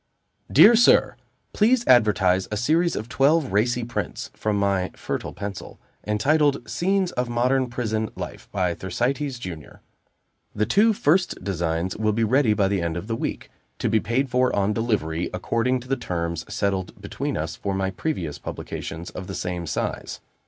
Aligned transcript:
"DEAR 0.51 0.75
SIR 0.75 1.15
Please 1.53 1.85
advertise 1.85 2.47
a 2.49 2.57
series 2.57 2.95
of 2.95 3.07
twelve 3.07 3.51
Racy 3.53 3.83
Prints, 3.83 4.31
from 4.33 4.55
my 4.55 4.89
fertile 4.95 5.31
pencil, 5.31 5.79
entitled, 6.07 6.67
'Scenes 6.67 7.11
of 7.11 7.29
Modern 7.29 7.67
Prison 7.69 8.09
Life,' 8.15 8.49
by 8.51 8.73
Thersites 8.73 9.37
Junior. 9.37 9.81
The 10.55 10.65
two 10.65 10.93
first 10.93 11.43
designs 11.43 11.95
will 11.95 12.13
be 12.13 12.23
ready 12.23 12.55
by 12.55 12.67
the 12.67 12.81
end 12.81 12.97
of 12.97 13.05
the 13.05 13.15
week, 13.15 13.51
to 13.77 13.89
be 13.89 13.99
paid 13.99 14.27
for 14.27 14.51
on 14.55 14.73
delivery, 14.73 15.29
according 15.35 15.81
to 15.81 15.87
the 15.87 15.95
terms 15.97 16.51
settled 16.51 16.99
between 16.99 17.37
us 17.37 17.55
for 17.55 17.75
my 17.75 17.91
previous 17.91 18.39
publications 18.39 19.11
of 19.11 19.27
the 19.27 19.35
same 19.35 19.67
size. 19.67 20.19